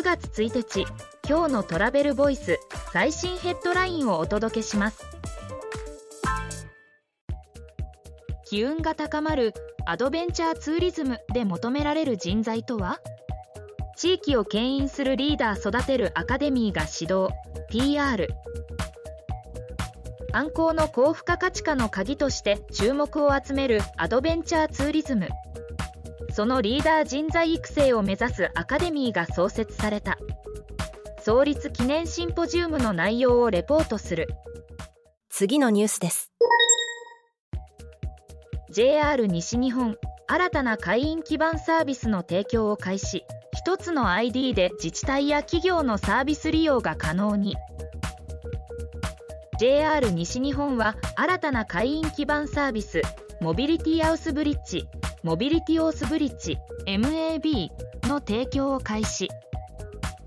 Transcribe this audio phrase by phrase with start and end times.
[0.00, 0.86] 9月1日
[1.28, 2.58] 今日のトラベルボイス
[2.90, 5.04] 最新ヘッドラインをお届けします。
[8.46, 9.52] 機運が高まる
[9.84, 12.98] アドベンチャーツーリズムで求められる人材とは？
[13.94, 17.28] 地域を牽引するリーダー育てるアカデミーが指導
[17.68, 18.26] PR
[20.32, 25.28] 観光の高付加価値化の鍵として注目を集めるアドベンチャーツーリズム。
[26.40, 30.16] そのリーダー人材育成を目指すアカデミーが創設された。
[31.22, 34.26] 創立記念シンポジウムの内容をレポートする。
[35.28, 36.32] 次のニュースです。
[38.70, 39.98] JR 西日本
[40.28, 43.26] 新たな会員基盤サービスの提供を開始。
[43.66, 47.54] 1つの ID で自治体や企業のサービス利用が可能に。
[49.58, 53.02] JR 西日本は新たな会員基盤サービス
[53.42, 54.88] モビリティアウスブリッジ
[55.22, 56.56] モビリティオースブリッジ
[56.86, 57.68] MAB
[58.04, 59.28] の提供を開始。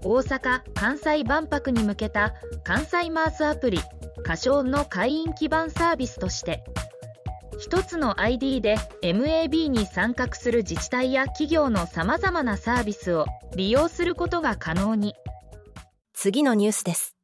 [0.04, 3.80] 大阪・関西万博に向けた関西マースアプリ
[4.20, 6.64] 歌唱の会員基盤サービスとして
[7.70, 15.16] 1つの ID で MAB に参画する自治体や企業のさまざまなサービスを利用することが可能に。
[16.14, 17.16] 次のニュースです。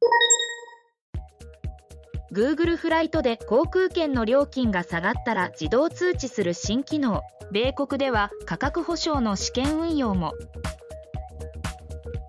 [2.32, 7.22] Google フライトで航空券の料金が下がったら自動通知する新機能。
[7.50, 10.34] 米国では価格保証の試験運用も。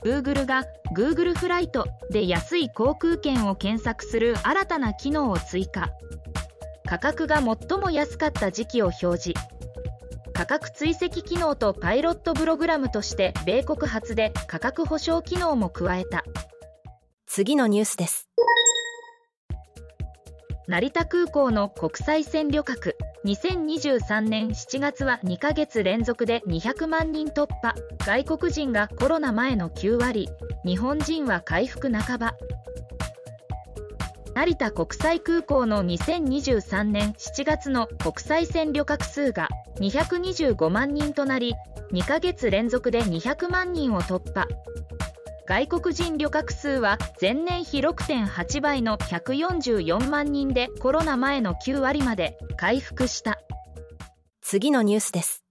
[0.03, 5.91] Google が Google フライトで安い航空券を検索する新たな機能を追加。
[6.87, 9.33] 価格が最も安かった時期を表示。
[10.33, 16.23] 価格追跡機能とパイロットプログラムとして米国初で価格保証機能も加えた。
[17.27, 18.30] 次のニュースです。
[20.67, 22.95] 成田空港の国際線旅客。
[23.25, 27.73] 2023年7月は2ヶ月連続で200万人突破。
[28.05, 30.29] 外国人がコロナ前の9割。
[30.63, 32.35] 日本人は回復半ば。
[34.35, 39.49] 成田国際空港の2023年7月の国際線旅客数が
[39.79, 41.53] 225万人となり
[41.91, 44.47] 2ヶ月連続で200万人を突破。
[45.51, 53.37] 外国人旅客数は前年比6.8倍の144万人でコロナ前の9割まで回復した。
[54.39, 55.43] 次のニュースです。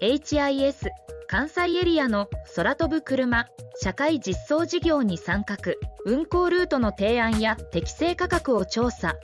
[0.00, 0.88] HIS
[1.26, 3.48] 関西エリアの空飛ぶ車
[3.82, 5.58] 社会実装事業に参画。
[6.06, 9.14] 運行ルートの提案や適正価格を調査。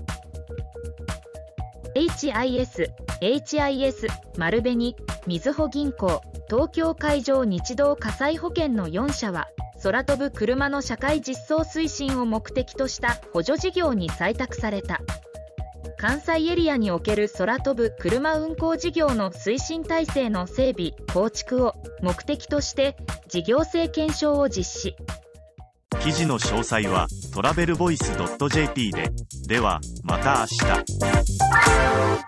[1.96, 2.90] HIS、
[3.22, 4.94] HIS、丸紅、
[5.26, 9.48] みずほ銀行、東京海上日動火災保険の4社は
[9.82, 15.00] 空飛ぶ車の社会実装推進を目的とした補助事業に採択された。
[15.96, 22.96] 関西エリアにおける空飛ぶ車運行事業の推進体制の整備構築を目的として
[23.28, 24.96] 事業性検証を実施。
[26.00, 28.12] 記事の詳細はトラベルボイス
[28.50, 29.10] .jp で。
[29.46, 32.24] ではまた明日。